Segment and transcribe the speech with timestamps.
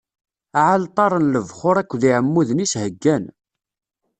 [0.59, 3.23] Aɛalṭar n lebxuṛ akked yeɛmuden-is heggan.